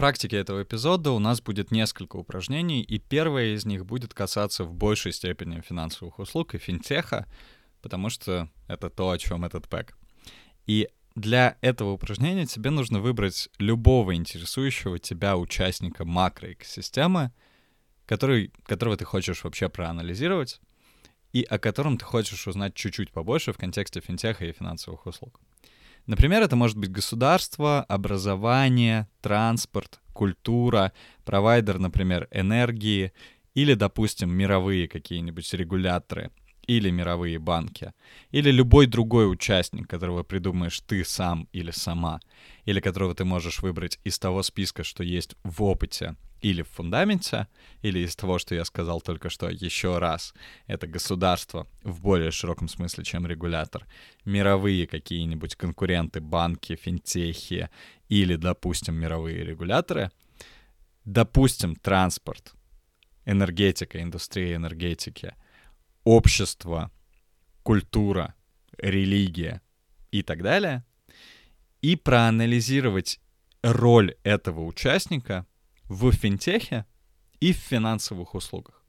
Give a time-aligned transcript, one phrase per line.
[0.00, 4.72] практике этого эпизода у нас будет несколько упражнений, и первое из них будет касаться в
[4.72, 7.26] большей степени финансовых услуг и финтеха,
[7.82, 9.94] потому что это то, о чем этот пэк.
[10.66, 17.30] И для этого упражнения тебе нужно выбрать любого интересующего тебя участника макроэкосистемы,
[18.06, 20.62] который, которого ты хочешь вообще проанализировать,
[21.34, 25.38] и о котором ты хочешь узнать чуть-чуть побольше в контексте финтеха и финансовых услуг.
[26.06, 30.92] Например, это может быть государство, образование, транспорт, культура,
[31.24, 33.12] провайдер, например, энергии,
[33.54, 36.30] или, допустим, мировые какие-нибудь регуляторы,
[36.70, 37.92] или мировые банки,
[38.30, 42.20] или любой другой участник, которого придумаешь ты сам или сама,
[42.64, 47.48] или которого ты можешь выбрать из того списка, что есть в опыте или в фундаменте,
[47.82, 50.32] или из того, что я сказал только что еще раз,
[50.68, 53.84] это государство в более широком смысле, чем регулятор,
[54.24, 57.68] мировые какие-нибудь конкуренты, банки, финтехи
[58.08, 60.12] или, допустим, мировые регуляторы,
[61.04, 62.52] допустим, транспорт,
[63.26, 65.34] энергетика, индустрия энергетики,
[66.04, 66.90] общество,
[67.62, 68.34] культура,
[68.78, 69.62] религия
[70.10, 70.84] и так далее,
[71.82, 73.20] и проанализировать
[73.62, 75.46] роль этого участника
[75.84, 76.86] в финтехе
[77.40, 78.84] и в финансовых услугах.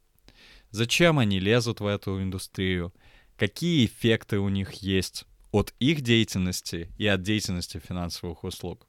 [0.69, 2.93] Зачем они лезут в эту индустрию,
[3.37, 8.87] какие эффекты у них есть от их деятельности и от деятельности финансовых услуг.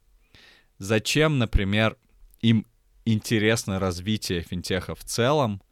[0.78, 1.96] Зачем, например,
[2.40, 2.66] им
[3.04, 5.62] интересно развитие финтеха в целом,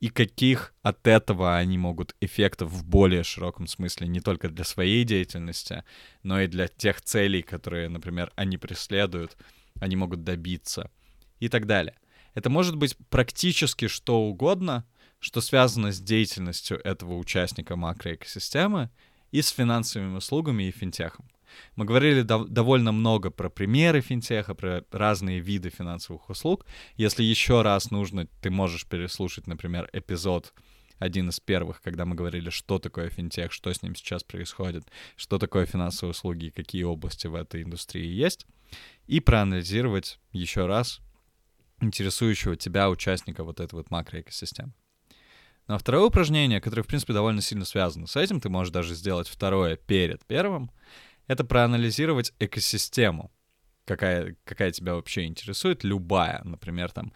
[0.00, 5.04] и каких от этого они могут эффектов в более широком смысле не только для своей
[5.04, 5.84] деятельности,
[6.22, 9.36] но и для тех целей, которые, например, они преследуют,
[9.78, 10.90] они могут добиться
[11.38, 11.96] и так далее.
[12.34, 14.86] Это может быть практически что угодно,
[15.18, 18.90] что связано с деятельностью этого участника макроэкосистемы
[19.32, 21.28] и с финансовыми услугами и финтехом.
[21.76, 26.66] Мы говорили дов- довольно много про примеры финтеха, про разные виды финансовых услуг.
[26.96, 30.52] Если еще раз нужно, ты можешь переслушать, например, эпизод
[30.98, 34.84] один из первых, когда мы говорили, что такое финтех, что с ним сейчас происходит,
[35.16, 38.46] что такое финансовые услуги и какие области в этой индустрии есть,
[39.06, 41.00] и проанализировать еще раз
[41.80, 44.72] интересующего тебя участника вот этой вот макроэкосистемы.
[45.66, 48.94] Ну а второе упражнение, которое, в принципе, довольно сильно связано с этим, ты можешь даже
[48.94, 50.70] сделать второе перед первым,
[51.30, 53.30] это проанализировать экосистему,
[53.84, 57.12] какая, какая тебя вообще интересует, любая, например, там,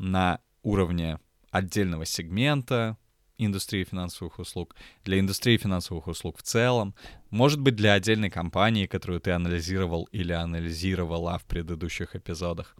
[0.00, 1.20] на уровне
[1.52, 2.96] отдельного сегмента
[3.38, 4.74] индустрии финансовых услуг,
[5.04, 6.96] для индустрии финансовых услуг в целом,
[7.30, 12.76] может быть, для отдельной компании, которую ты анализировал или анализировала в предыдущих эпизодах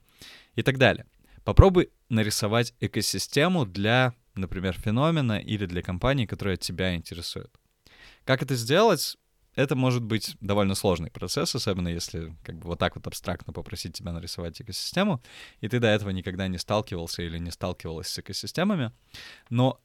[0.56, 1.06] и так далее.
[1.44, 7.54] Попробуй нарисовать экосистему для, например, феномена или для компании, которая тебя интересует.
[8.24, 9.16] Как это сделать?
[9.54, 13.94] Это может быть довольно сложный процесс, особенно если как бы вот так вот абстрактно попросить
[13.94, 15.22] тебя нарисовать экосистему,
[15.60, 18.92] и ты до этого никогда не сталкивался или не сталкивалась с экосистемами.
[19.50, 19.80] Но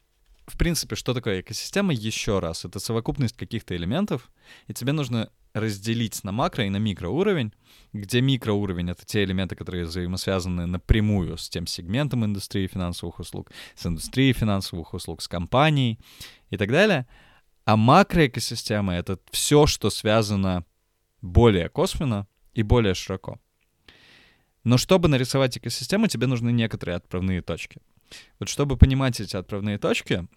[0.46, 1.94] в принципе, что такое экосистема?
[1.94, 4.32] Еще раз, это совокупность каких-то элементов,
[4.68, 7.52] и тебе нужно разделить на макро и на микроуровень,
[7.92, 13.86] где микроуровень— это те элементы, которые взаимосвязаны напрямую с тем сегментом индустрии финансовых услуг, с
[13.86, 16.00] индустрией финансовых услуг, с компанией
[16.52, 17.06] и так далее—
[17.68, 20.64] а макроэкосистема— это все, что связано
[21.22, 23.42] более косвенно и более широко.
[24.64, 27.82] Но чтобы нарисовать экосистему, тебе нужны некоторые отправные точки.
[28.40, 30.30] Вот чтобы понимать эти отправные точки,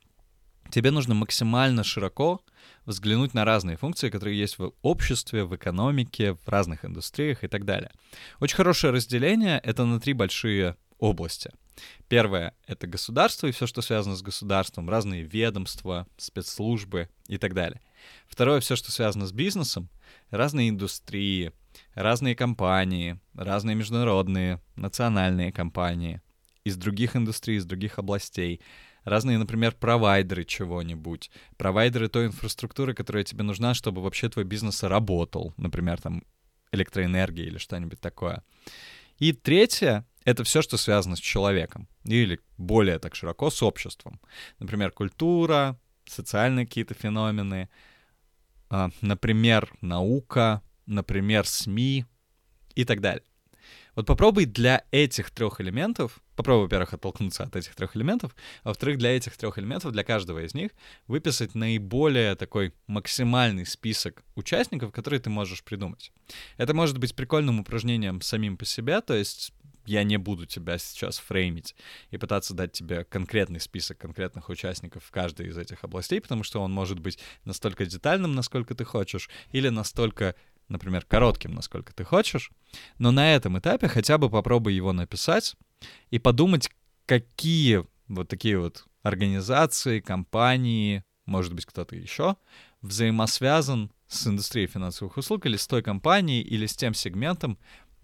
[0.72, 2.40] тебе нужно максимально широко
[2.84, 7.64] взглянуть на разные функции, которые есть в обществе, в экономике, в разных индустриях и так
[7.64, 7.92] далее.
[8.40, 11.52] Очень хорошее разделение— это на три большие области.
[12.08, 17.80] Первое— это государство и все, что связано с государством, разные ведомства, спецслужбы и так далее.
[18.26, 19.88] Второе— все, что связано с бизнесом,
[20.30, 21.52] разные индустрии,
[21.94, 26.20] разные компании, разные международные, национальные компании
[26.64, 28.60] из других индустрий, из других областей,
[29.04, 35.54] разные, например, провайдеры чего-нибудь, провайдеры той инфраструктуры, которая тебе нужна, чтобы вообще твой бизнес работал,
[35.56, 36.22] например, там
[36.72, 38.42] электроэнергия или что-нибудь такое.
[39.18, 41.88] И третье это все, что связано с человеком.
[42.04, 44.20] Или более так широко с обществом.
[44.58, 47.68] Например, культура, социальные какие-то феномены,
[48.68, 52.06] а, например, наука, например, СМИ
[52.74, 53.24] и так далее.
[54.00, 58.96] Вот попробуй для этих трех элементов, попробуй, во-первых, оттолкнуться от этих трех элементов, а во-вторых,
[58.96, 60.70] для этих трех элементов, для каждого из них,
[61.06, 66.12] выписать наиболее такой максимальный список участников, которые ты можешь придумать.
[66.56, 69.52] Это может быть прикольным упражнением самим по себе, то есть
[69.84, 71.74] я не буду тебя сейчас фреймить
[72.10, 76.62] и пытаться дать тебе конкретный список конкретных участников в каждой из этих областей, потому что
[76.62, 80.36] он может быть настолько детальным, насколько ты хочешь, или настолько
[80.70, 82.50] например, коротким, насколько ты хочешь,
[82.98, 85.56] но на этом этапе хотя бы попробуй его написать
[86.10, 86.70] и подумать,
[87.06, 92.36] какие вот такие вот организации, компании, может быть, кто-то еще,
[92.82, 97.58] взаимосвязан с индустрией финансовых услуг или с той компанией, или с тем сегментом,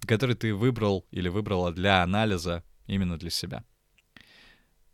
[0.07, 3.65] который ты выбрал или выбрала для анализа именно для себя.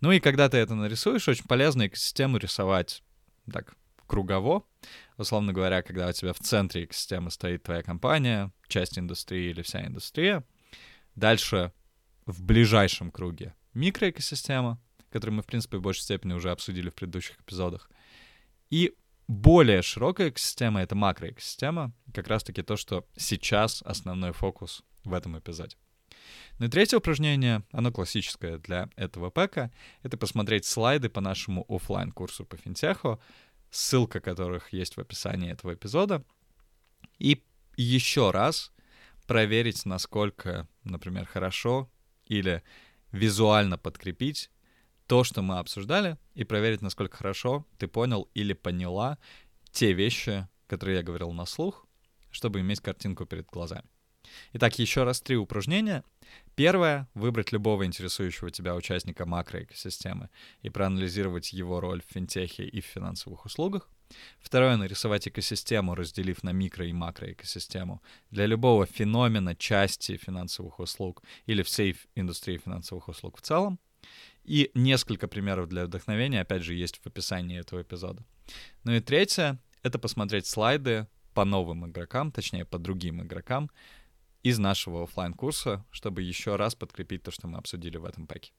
[0.00, 3.02] Ну и когда ты это нарисуешь, очень полезно экосистему рисовать
[3.52, 3.76] так
[4.12, 4.62] кругово.
[5.16, 9.86] Условно говоря, когда у тебя в центре экосистемы стоит твоя компания, часть индустрии или вся
[9.86, 10.44] индустрия.
[11.14, 11.72] Дальше
[12.26, 14.78] в ближайшем круге микроэкосистема,
[15.10, 17.90] которую мы, в принципе, в большей степени уже обсудили в предыдущих эпизодах.
[18.68, 18.94] И
[19.28, 25.76] более широкая экосистема— это макроэкосистема, как раз-таки то, что сейчас основной фокус в этом эпизоде.
[26.58, 29.72] Ну и третье упражнение, оно классическое для этого пэка,
[30.02, 33.20] это посмотреть слайды по нашему офлайн курсу по финтеху,
[33.72, 36.22] ссылка которых есть в описании этого эпизода,
[37.18, 37.42] и
[37.76, 38.70] еще раз
[39.26, 41.90] проверить, насколько, например, хорошо
[42.26, 42.62] или
[43.10, 44.50] визуально подкрепить
[45.06, 49.18] то, что мы обсуждали, и проверить, насколько хорошо ты понял или поняла
[49.70, 51.86] те вещи, которые я говорил на слух,
[52.30, 53.88] чтобы иметь картинку перед глазами.
[54.54, 56.04] Итак, еще раз три упражнения.
[56.54, 60.28] Первое— выбрать любого интересующего тебя участника макроэкосистемы
[60.62, 63.88] и проанализировать его роль в финтехе и в финансовых услугах.
[64.40, 71.62] Второе— нарисовать экосистему, разделив на микро- и макроэкосистему для любого феномена части финансовых услуг или
[71.62, 73.78] всей индустрии финансовых услуг в целом.
[74.44, 78.24] И несколько примеров для вдохновения, опять же, есть в описании этого эпизода.
[78.84, 83.70] Ну и третье— это посмотреть слайды по новым игрокам, точнее, по другим игрокам,
[84.42, 88.52] из нашего офлайн курса чтобы еще раз подкрепить то, что мы обсудили в этом паке.